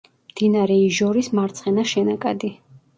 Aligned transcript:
მდინარე 0.29 0.79
იჟორის 0.87 1.31
მარცხენა 1.41 1.87
შენაკადი. 1.95 2.55